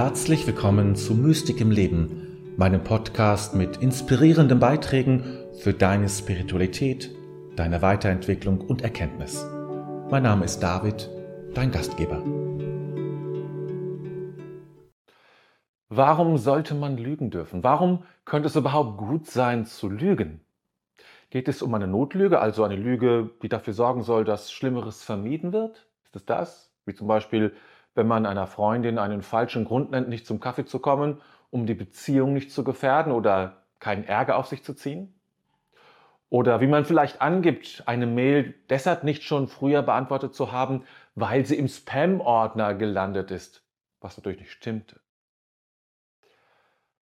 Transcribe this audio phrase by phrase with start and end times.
[0.00, 5.24] Herzlich willkommen zu Mystik im Leben, meinem Podcast mit inspirierenden Beiträgen
[5.60, 7.10] für deine Spiritualität,
[7.56, 9.44] deine Weiterentwicklung und Erkenntnis.
[10.08, 11.10] Mein Name ist David,
[11.52, 12.22] dein Gastgeber.
[15.88, 17.64] Warum sollte man lügen dürfen?
[17.64, 20.42] Warum könnte es überhaupt gut sein zu lügen?
[21.30, 25.52] Geht es um eine Notlüge, also eine Lüge, die dafür sorgen soll, dass Schlimmeres vermieden
[25.52, 25.88] wird?
[26.04, 26.72] Ist es das?
[26.86, 27.52] Wie zum Beispiel
[27.98, 31.20] wenn man einer Freundin einen falschen Grund nennt, nicht zum Kaffee zu kommen,
[31.50, 35.12] um die Beziehung nicht zu gefährden oder keinen Ärger auf sich zu ziehen?
[36.30, 40.84] Oder wie man vielleicht angibt, eine Mail deshalb nicht schon früher beantwortet zu haben,
[41.16, 43.64] weil sie im Spam-Ordner gelandet ist,
[44.00, 45.00] was natürlich nicht stimmte.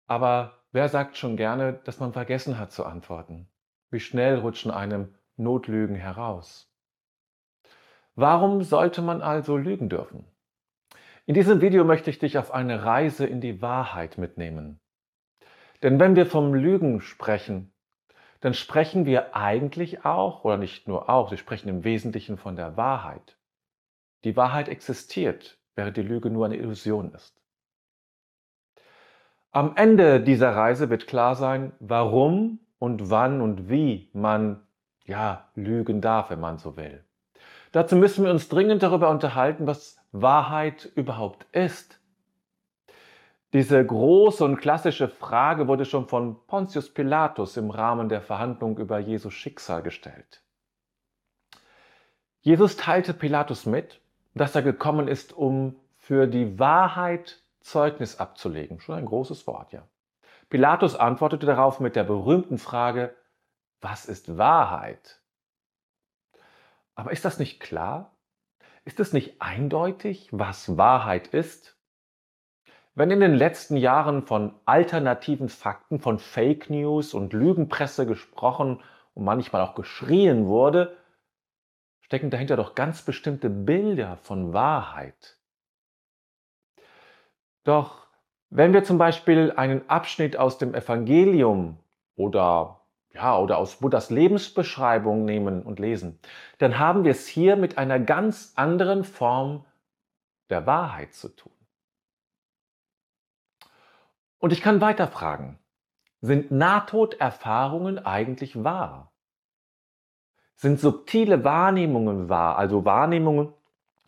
[0.06, 3.48] Aber wer sagt schon gerne, dass man vergessen hat zu antworten?
[3.90, 6.72] Wie schnell rutschen einem Notlügen heraus?
[8.14, 10.24] Warum sollte man also lügen dürfen?
[11.30, 14.80] In diesem Video möchte ich dich auf eine Reise in die Wahrheit mitnehmen.
[15.80, 17.72] Denn wenn wir vom Lügen sprechen,
[18.40, 22.76] dann sprechen wir eigentlich auch, oder nicht nur auch, wir sprechen im Wesentlichen von der
[22.76, 23.38] Wahrheit.
[24.24, 27.40] Die Wahrheit existiert, während die Lüge nur eine Illusion ist.
[29.52, 34.66] Am Ende dieser Reise wird klar sein, warum und wann und wie man
[35.04, 37.04] ja lügen darf, wenn man so will.
[37.70, 42.00] Dazu müssen wir uns dringend darüber unterhalten, was Wahrheit überhaupt ist.
[43.52, 48.98] Diese große und klassische Frage wurde schon von Pontius Pilatus im Rahmen der Verhandlung über
[48.98, 50.42] Jesus Schicksal gestellt.
[52.40, 54.00] Jesus teilte Pilatus mit,
[54.34, 58.80] dass er gekommen ist, um für die Wahrheit Zeugnis abzulegen.
[58.80, 59.86] Schon ein großes Wort, ja.
[60.48, 63.14] Pilatus antwortete darauf mit der berühmten Frage,
[63.80, 65.20] was ist Wahrheit?
[66.94, 68.12] Aber ist das nicht klar?
[68.90, 71.78] Ist es nicht eindeutig, was Wahrheit ist?
[72.96, 78.82] Wenn in den letzten Jahren von alternativen Fakten, von Fake News und Lügenpresse gesprochen
[79.14, 80.98] und manchmal auch geschrien wurde,
[82.00, 85.38] stecken dahinter doch ganz bestimmte Bilder von Wahrheit.
[87.62, 88.08] Doch
[88.48, 91.78] wenn wir zum Beispiel einen Abschnitt aus dem Evangelium
[92.16, 92.79] oder
[93.12, 96.18] ja, oder aus Buddhas Lebensbeschreibung nehmen und lesen,
[96.58, 99.64] dann haben wir es hier mit einer ganz anderen Form
[100.48, 101.52] der Wahrheit zu tun.
[104.38, 105.58] Und ich kann weiter fragen,
[106.20, 109.12] sind Nahtoderfahrungen eigentlich wahr?
[110.56, 113.52] Sind subtile Wahrnehmungen wahr, also Wahrnehmungen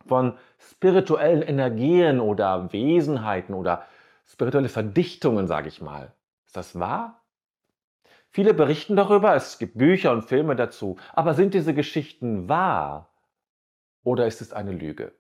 [0.07, 3.87] von spirituellen Energien oder Wesenheiten oder
[4.27, 6.12] spirituelle Verdichtungen, sage ich mal?
[6.47, 7.22] Ist das wahr?
[8.32, 13.10] Viele berichten darüber, es gibt Bücher und Filme dazu, aber sind diese Geschichten wahr
[14.04, 15.12] oder ist es eine Lüge?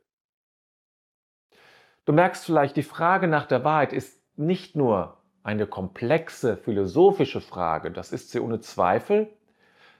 [2.06, 7.90] Du merkst vielleicht, die Frage nach der Wahrheit ist nicht nur eine komplexe philosophische Frage,
[7.90, 9.30] das ist sie ohne Zweifel,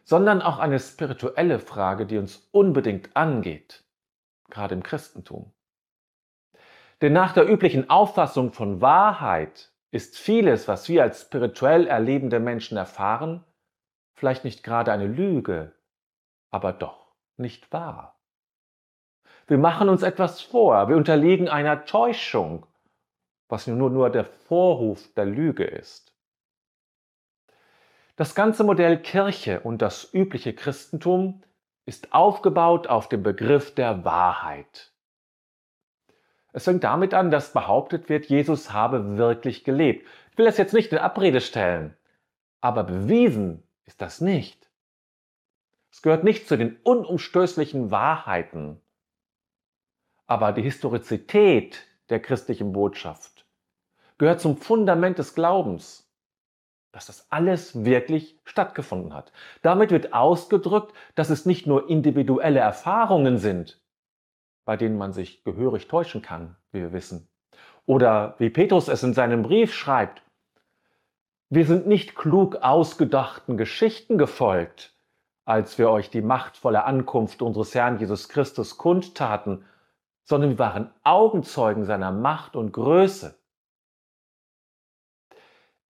[0.04, 3.84] sondern auch eine spirituelle Frage, die uns unbedingt angeht,
[4.48, 5.52] gerade im Christentum.
[7.02, 12.76] Denn nach der üblichen Auffassung von Wahrheit ist vieles, was wir als spirituell erlebende Menschen
[12.76, 13.44] erfahren,
[14.14, 15.72] vielleicht nicht gerade eine Lüge,
[16.50, 18.18] aber doch nicht wahr.
[19.46, 22.66] Wir machen uns etwas vor, wir unterliegen einer Täuschung,
[23.48, 26.16] was nur, nur der Vorruf der Lüge ist.
[28.16, 31.42] Das ganze Modell Kirche und das übliche Christentum
[31.84, 34.91] ist aufgebaut auf dem Begriff der Wahrheit.
[36.52, 40.06] Es fängt damit an, dass behauptet wird, Jesus habe wirklich gelebt.
[40.30, 41.96] Ich will das jetzt nicht in Abrede stellen,
[42.60, 44.70] aber bewiesen ist das nicht.
[45.90, 48.80] Es gehört nicht zu den unumstößlichen Wahrheiten.
[50.26, 53.44] Aber die Historizität der christlichen Botschaft
[54.16, 56.10] gehört zum Fundament des Glaubens,
[56.92, 59.32] dass das alles wirklich stattgefunden hat.
[59.62, 63.81] Damit wird ausgedrückt, dass es nicht nur individuelle Erfahrungen sind,
[64.64, 67.28] bei denen man sich gehörig täuschen kann, wie wir wissen.
[67.86, 70.22] Oder wie Petrus es in seinem Brief schreibt,
[71.50, 74.94] wir sind nicht klug ausgedachten Geschichten gefolgt,
[75.44, 79.64] als wir euch die machtvolle Ankunft unseres Herrn Jesus Christus kundtaten,
[80.24, 83.38] sondern wir waren Augenzeugen seiner Macht und Größe.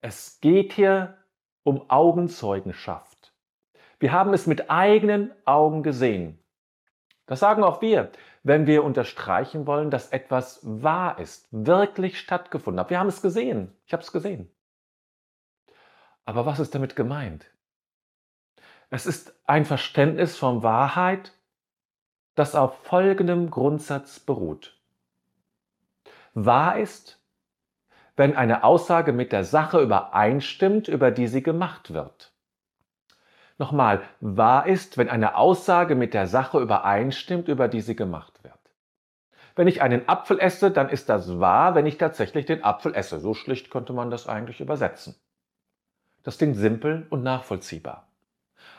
[0.00, 1.18] Es geht hier
[1.62, 3.32] um Augenzeugenschaft.
[4.00, 6.42] Wir haben es mit eigenen Augen gesehen.
[7.26, 8.10] Das sagen auch wir
[8.42, 12.90] wenn wir unterstreichen wollen, dass etwas wahr ist, wirklich stattgefunden hat.
[12.90, 13.72] Wir haben es gesehen.
[13.86, 14.50] Ich habe es gesehen.
[16.24, 17.46] Aber was ist damit gemeint?
[18.90, 21.32] Es ist ein Verständnis von Wahrheit,
[22.34, 24.78] das auf folgendem Grundsatz beruht.
[26.34, 27.20] Wahr ist,
[28.16, 32.32] wenn eine Aussage mit der Sache übereinstimmt, über die sie gemacht wird.
[33.58, 38.31] Nochmal, wahr ist, wenn eine Aussage mit der Sache übereinstimmt, über die sie gemacht wird.
[39.54, 43.20] Wenn ich einen Apfel esse, dann ist das wahr, wenn ich tatsächlich den Apfel esse.
[43.20, 45.14] So schlicht könnte man das eigentlich übersetzen.
[46.22, 48.06] Das klingt simpel und nachvollziehbar.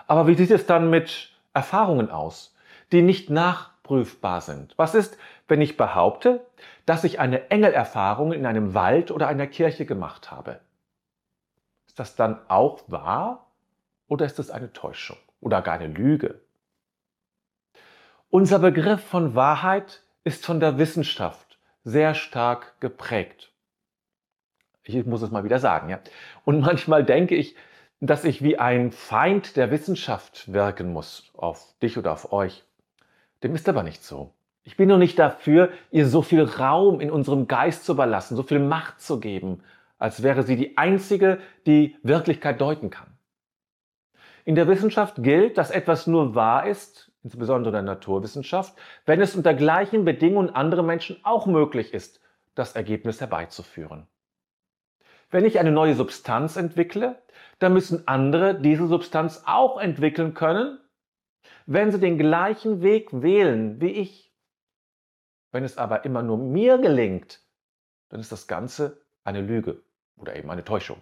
[0.07, 2.55] Aber wie sieht es dann mit Erfahrungen aus,
[2.91, 4.73] die nicht nachprüfbar sind?
[4.77, 5.17] Was ist,
[5.47, 6.45] wenn ich behaupte,
[6.85, 10.59] dass ich eine Engelerfahrung in einem Wald oder einer Kirche gemacht habe?
[11.87, 13.51] Ist das dann auch wahr
[14.07, 16.41] oder ist es eine Täuschung oder gar eine Lüge?
[18.29, 23.51] Unser Begriff von Wahrheit ist von der Wissenschaft sehr stark geprägt.
[24.83, 25.99] Ich muss es mal wieder sagen, ja.
[26.45, 27.55] Und manchmal denke ich,
[27.99, 32.63] dass ich wie ein Feind der Wissenschaft wirken muss, auf dich oder auf euch.
[33.43, 34.33] Dem ist aber nicht so.
[34.65, 38.43] Ich bin nur nicht dafür, ihr so viel Raum in unserem Geist zu überlassen, so
[38.43, 39.63] viel Macht zu geben,
[39.97, 43.07] als wäre sie die einzige, die Wirklichkeit deuten kann.
[44.43, 49.35] In der Wissenschaft gilt, dass etwas nur wahr ist, insbesondere in der Naturwissenschaft, wenn es
[49.35, 52.21] unter gleichen Bedingungen anderen Menschen auch möglich ist,
[52.53, 54.07] das Ergebnis herbeizuführen.
[55.31, 57.21] Wenn ich eine neue Substanz entwickle,
[57.59, 60.79] dann müssen andere diese Substanz auch entwickeln können,
[61.65, 64.33] wenn sie den gleichen Weg wählen wie ich.
[65.51, 67.41] Wenn es aber immer nur mir gelingt,
[68.09, 69.81] dann ist das Ganze eine Lüge
[70.17, 71.01] oder eben eine Täuschung,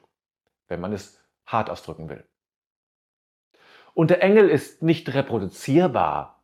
[0.68, 2.24] wenn man es hart ausdrücken will.
[3.94, 6.44] Und der Engel ist nicht reproduzierbar.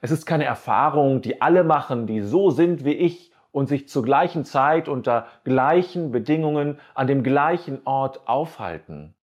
[0.00, 4.04] Es ist keine Erfahrung, die alle machen, die so sind wie ich und sich zur
[4.04, 9.14] gleichen Zeit unter gleichen Bedingungen an dem gleichen Ort aufhalten.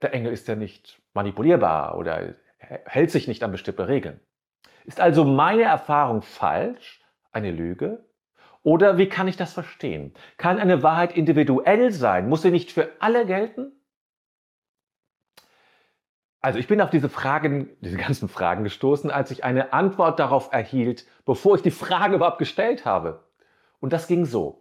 [0.00, 4.20] Der Engel ist ja nicht manipulierbar oder hält sich nicht an bestimmte Regeln.
[4.84, 7.00] Ist also meine Erfahrung falsch,
[7.30, 8.04] eine Lüge?
[8.64, 10.14] Oder wie kann ich das verstehen?
[10.36, 12.28] Kann eine Wahrheit individuell sein?
[12.28, 13.72] Muss sie nicht für alle gelten?
[16.44, 20.52] Also ich bin auf diese Fragen, diese ganzen Fragen gestoßen, als ich eine Antwort darauf
[20.52, 23.22] erhielt, bevor ich die Frage überhaupt gestellt habe.
[23.78, 24.60] Und das ging so.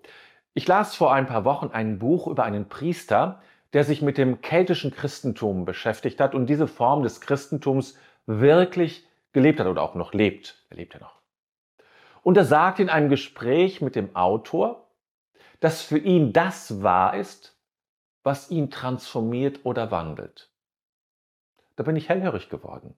[0.53, 3.41] Ich las vor ein paar Wochen ein Buch über einen Priester,
[3.73, 7.97] der sich mit dem keltischen Christentum beschäftigt hat und diese Form des Christentums
[8.27, 10.63] wirklich gelebt hat oder auch noch lebt.
[10.69, 11.19] Er lebt ja noch.
[12.21, 14.87] Und er sagt in einem Gespräch mit dem Autor,
[15.61, 17.57] dass für ihn das wahr ist,
[18.23, 20.50] was ihn transformiert oder wandelt.
[21.81, 22.93] Da bin ich hellhörig geworden.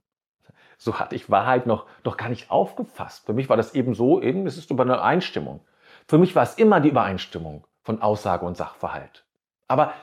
[0.78, 3.26] So hatte ich Wahrheit noch, noch gar nicht aufgefasst.
[3.26, 5.62] Für mich war das eben so, eben, es ist über eine Einstimmung.
[6.06, 9.24] Für mich war es immer die Übereinstimmung von Aussage und Sachverhalt.
[9.70, 9.94] Aber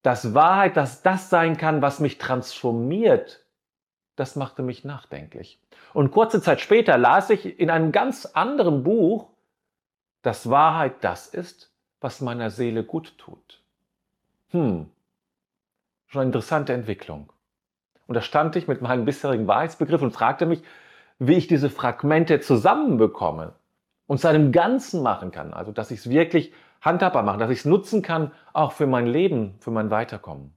[0.00, 3.44] dass Wahrheit, dass das sein kann, was mich transformiert,
[4.16, 5.60] das machte mich nachdenklich.
[5.92, 9.28] Und kurze Zeit später las ich in einem ganz anderen Buch,
[10.22, 11.70] dass Wahrheit das ist,
[12.00, 13.62] was meiner Seele gut tut.
[14.52, 14.90] Hm,
[16.06, 17.30] schon eine interessante Entwicklung.
[18.10, 20.64] Und da stand ich mit meinem bisherigen Wahrheitsbegriff und fragte mich,
[21.20, 23.52] wie ich diese Fragmente zusammenbekomme
[24.08, 25.54] und zu einem Ganzen machen kann.
[25.54, 29.06] Also, dass ich es wirklich handhabbar mache, dass ich es nutzen kann, auch für mein
[29.06, 30.56] Leben, für mein Weiterkommen.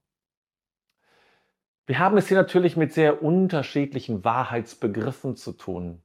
[1.85, 6.01] Wir haben es hier natürlich mit sehr unterschiedlichen Wahrheitsbegriffen zu tun.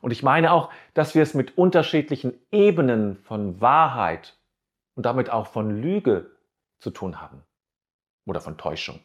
[0.00, 4.38] Und ich meine auch, dass wir es mit unterschiedlichen Ebenen von Wahrheit
[4.94, 6.30] und damit auch von Lüge
[6.78, 7.42] zu tun haben.
[8.24, 9.00] Oder von Täuschung.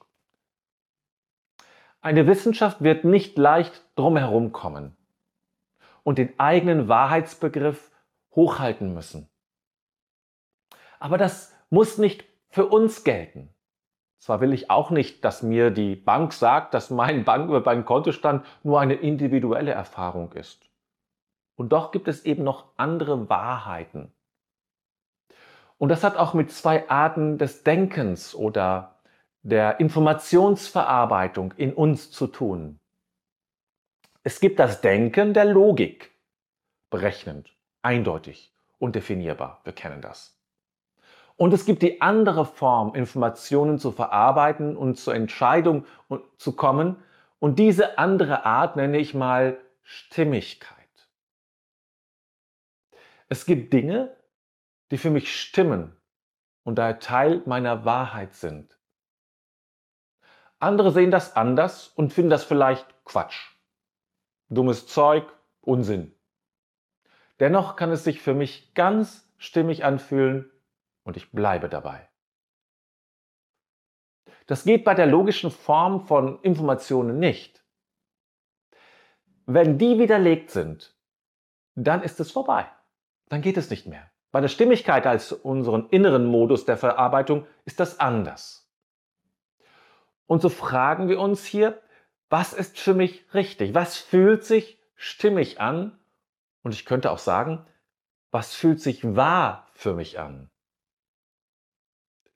[2.05, 4.95] Eine Wissenschaft wird nicht leicht drumherum kommen
[6.03, 7.89] und den eigenen Wahrheitsbegriff
[8.35, 9.27] hochhalten müssen.
[10.99, 13.49] Aber das muss nicht für uns gelten.
[14.19, 17.85] Zwar will ich auch nicht, dass mir die Bank sagt, dass mein Bank über meinen
[17.85, 20.69] Kontostand nur eine individuelle Erfahrung ist.
[21.55, 24.13] Und doch gibt es eben noch andere Wahrheiten.
[25.79, 28.94] Und das hat auch mit zwei Arten des Denkens oder
[29.45, 32.79] der Informationsverarbeitung in uns zu tun.
[34.23, 36.15] Es gibt das Denken der Logik,
[36.89, 39.61] berechnend, eindeutig und definierbar.
[39.63, 40.35] Wir kennen das.
[41.37, 45.85] Und es gibt die andere Form, Informationen zu verarbeiten und zur Entscheidung
[46.37, 46.95] zu kommen.
[47.37, 50.73] Und diese andere Art nenne ich mal Stimmigkeit.
[53.29, 54.15] Es gibt Dinge,
[54.89, 55.95] die für mich stimmen
[56.63, 58.74] und daher Teil meiner Wahrheit sind.
[60.59, 63.55] Andere sehen das anders und finden das vielleicht Quatsch.
[64.49, 65.25] Dummes Zeug,
[65.61, 66.15] Unsinn.
[67.39, 70.51] Dennoch kann es sich für mich ganz stimmig anfühlen
[71.03, 72.07] und ich bleibe dabei.
[74.47, 77.65] Das geht bei der logischen Form von Informationen nicht.
[79.45, 80.95] Wenn die widerlegt sind,
[81.75, 82.67] dann ist es vorbei.
[83.27, 84.11] dann geht es nicht mehr.
[84.31, 88.64] Bei der Stimmigkeit als unseren inneren Modus der Verarbeitung ist das anders.
[90.27, 91.81] Und so fragen wir uns hier,
[92.29, 93.73] was ist für mich richtig?
[93.73, 95.97] Was fühlt sich stimmig an?
[96.63, 97.65] Und ich könnte auch sagen,
[98.31, 100.49] was fühlt sich wahr für mich an?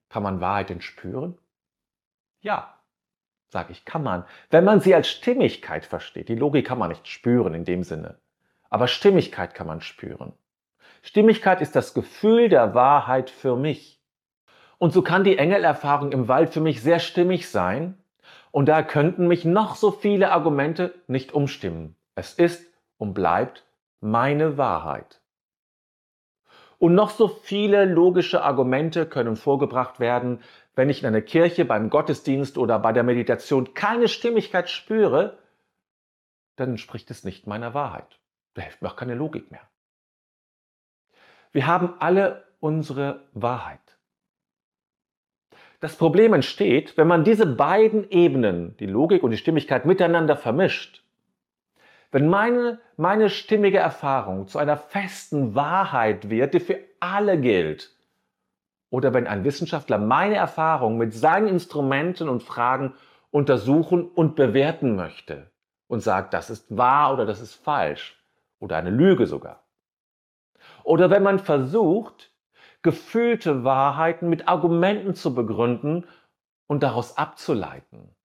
[0.10, 1.38] Kann man Wahrheit denn spüren?
[2.42, 2.80] Ja,
[3.48, 4.26] sage ich, kann man.
[4.50, 6.30] Wenn man sie als Stimmigkeit versteht.
[6.30, 8.20] Die Logik kann man nicht spüren in dem Sinne.
[8.70, 10.34] Aber Stimmigkeit kann man spüren.
[11.02, 13.99] Stimmigkeit ist das Gefühl der Wahrheit für mich.
[14.80, 17.98] Und so kann die Engelerfahrung im Wald für mich sehr stimmig sein.
[18.52, 21.96] Und da könnten mich noch so viele Argumente nicht umstimmen.
[22.16, 22.66] Es ist
[22.98, 23.68] und bleibt
[24.00, 25.22] meine Wahrheit.
[26.80, 30.42] Und noch so viele logische Argumente können vorgebracht werden,
[30.76, 35.38] wenn ich in einer Kirche beim Gottesdienst oder bei der Meditation keine Stimmigkeit spüre,
[36.56, 38.20] dann entspricht es nicht meiner Wahrheit.
[38.54, 39.68] Da hilft mir auch keine Logik mehr.
[41.52, 43.99] Wir haben alle unsere Wahrheit.
[45.80, 51.04] Das Problem entsteht, wenn man diese beiden Ebenen, die Logik und die Stimmigkeit, miteinander vermischt.
[52.12, 57.96] Wenn meine, meine stimmige Erfahrung zu einer festen Wahrheit wird, die für alle gilt,
[58.90, 62.96] oder wenn ein Wissenschaftler meine Erfahrung mit seinen Instrumenten und Fragen
[63.32, 65.52] untersuchen und bewerten möchte
[65.88, 68.20] und sagt, das ist wahr oder das ist falsch
[68.60, 69.64] oder eine Lüge sogar.
[70.84, 72.29] Oder wenn man versucht,
[72.82, 76.08] gefühlte Wahrheiten mit Argumenten zu begründen
[76.68, 78.16] und daraus abzuleiten.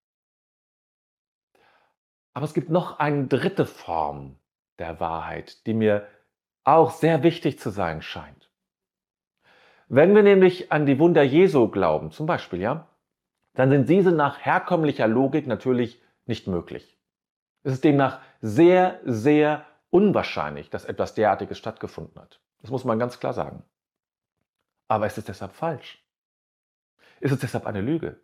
[2.33, 4.39] Aber es gibt noch eine dritte Form
[4.77, 6.07] der Wahrheit, die mir
[6.63, 8.51] auch sehr wichtig zu sein scheint.
[9.87, 12.89] Wenn wir nämlich an die Wunder Jesu glauben, zum Beispiel, ja,
[13.53, 16.99] dann sind diese nach herkömmlicher Logik natürlich nicht möglich.
[17.63, 22.41] Es ist demnach sehr, sehr unwahrscheinlich, dass etwas derartiges stattgefunden hat.
[22.61, 23.63] Das muss man ganz klar sagen.
[24.87, 26.03] Aber ist es deshalb falsch?
[27.19, 28.19] Ist es deshalb eine Lüge?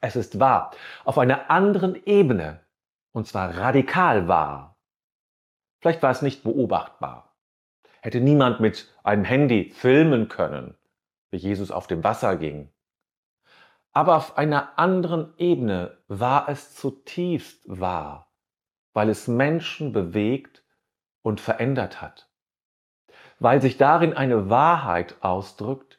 [0.00, 0.72] Es ist wahr,
[1.04, 2.64] auf einer anderen Ebene,
[3.12, 4.76] und zwar radikal wahr.
[5.80, 7.36] Vielleicht war es nicht beobachtbar.
[8.00, 10.76] Hätte niemand mit einem Handy filmen können,
[11.30, 12.72] wie Jesus auf dem Wasser ging.
[13.92, 18.32] Aber auf einer anderen Ebene war es zutiefst wahr,
[18.92, 20.64] weil es Menschen bewegt
[21.22, 22.27] und verändert hat
[23.38, 25.98] weil sich darin eine Wahrheit ausdrückt,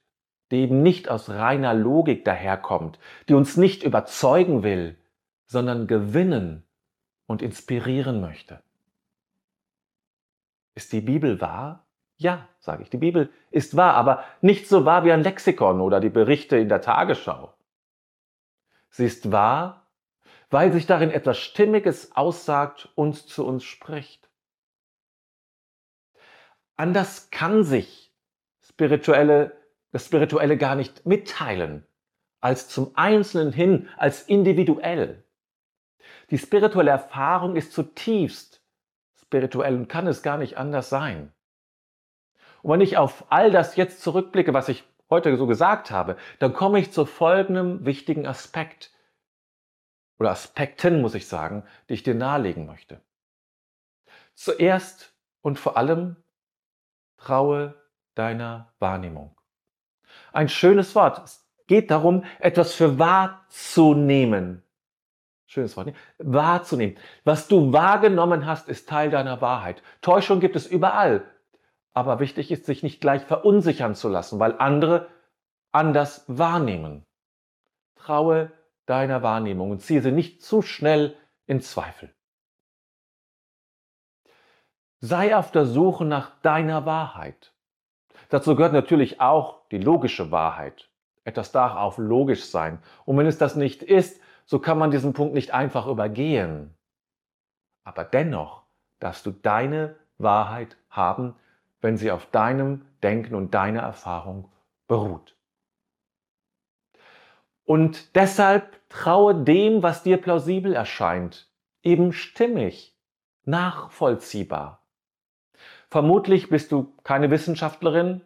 [0.51, 4.97] die eben nicht aus reiner Logik daherkommt, die uns nicht überzeugen will,
[5.45, 6.63] sondern gewinnen
[7.27, 8.61] und inspirieren möchte.
[10.75, 11.85] Ist die Bibel wahr?
[12.17, 15.99] Ja, sage ich, die Bibel ist wahr, aber nicht so wahr wie ein Lexikon oder
[15.99, 17.53] die Berichte in der Tagesschau.
[18.89, 19.87] Sie ist wahr,
[20.49, 24.28] weil sich darin etwas Stimmiges aussagt und zu uns spricht.
[26.79, 28.09] Anders kann sich
[28.61, 29.51] spirituelle,
[29.91, 31.85] das Spirituelle gar nicht mitteilen,
[32.39, 35.25] als zum Einzelnen hin, als individuell.
[36.29, 38.63] Die spirituelle Erfahrung ist zutiefst
[39.19, 41.33] spirituell und kann es gar nicht anders sein.
[42.61, 46.53] Und wenn ich auf all das jetzt zurückblicke, was ich heute so gesagt habe, dann
[46.53, 48.93] komme ich zu folgendem wichtigen Aspekt
[50.17, 53.01] oder Aspekten, muss ich sagen, die ich dir nahelegen möchte.
[54.33, 56.15] Zuerst und vor allem
[57.19, 57.75] Traue
[58.15, 59.35] deiner Wahrnehmung.
[60.31, 61.21] Ein schönes Wort.
[61.23, 64.63] Es geht darum, etwas für wahrzunehmen.
[65.45, 65.87] Schönes Wort.
[65.87, 65.93] Ne?
[66.19, 66.97] Wahrzunehmen.
[67.23, 69.81] Was du wahrgenommen hast, ist Teil deiner Wahrheit.
[70.01, 71.23] Täuschung gibt es überall.
[71.93, 75.09] Aber wichtig ist, sich nicht gleich verunsichern zu lassen, weil andere
[75.71, 77.05] anders wahrnehmen.
[77.95, 78.51] Traue
[78.85, 82.13] deiner Wahrnehmung und ziehe sie nicht zu schnell in Zweifel.
[85.01, 87.53] Sei auf der Suche nach deiner Wahrheit.
[88.29, 90.89] Dazu gehört natürlich auch die logische Wahrheit.
[91.23, 92.79] Etwas darf auch logisch sein.
[93.05, 96.75] Und wenn es das nicht ist, so kann man diesen Punkt nicht einfach übergehen.
[97.83, 98.63] Aber dennoch
[98.99, 101.35] darfst du deine Wahrheit haben,
[101.81, 104.51] wenn sie auf deinem Denken und deiner Erfahrung
[104.87, 105.37] beruht.
[107.63, 111.49] Und deshalb traue dem, was dir plausibel erscheint,
[111.83, 112.97] eben stimmig,
[113.45, 114.78] nachvollziehbar.
[115.89, 118.21] Vermutlich bist du keine Wissenschaftlerin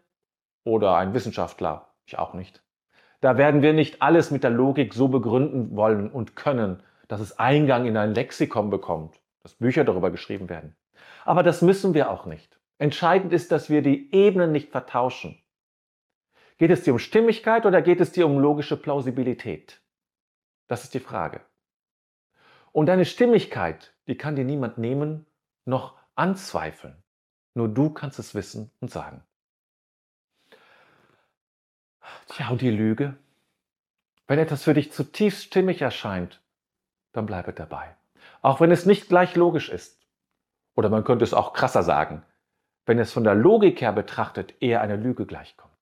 [0.64, 2.64] oder ein Wissenschaftler, ich auch nicht.
[3.22, 7.40] Da werden wir nicht alles mit der Logik so begründen wollen und können, dass es
[7.40, 10.76] Eingang in ein Lexikon bekommt, dass Bücher darüber geschrieben werden.
[11.26, 12.60] Aber das müssen wir auch nicht.
[12.80, 15.42] Entscheidend ist, dass wir die Ebenen nicht vertauschen.
[16.58, 19.82] Geht es dir um Stimmigkeit oder geht es dir um logische Plausibilität?
[20.68, 21.42] Das ist die Frage.
[22.72, 25.26] Und deine Stimmigkeit, die kann dir niemand nehmen
[25.66, 27.03] noch anzweifeln.
[27.54, 29.24] Nur du kannst es wissen und sagen.
[32.28, 33.16] Tja, und die Lüge?
[34.28, 36.42] Wenn etwas für dich zutiefst stimmig erscheint,
[37.12, 37.96] dann bleibe dabei.
[38.42, 40.00] Auch wenn es nicht gleich logisch ist.
[40.76, 42.24] Oder man könnte es auch krasser sagen,
[42.86, 45.73] wenn es von der Logik her betrachtet eher einer Lüge gleichkommt.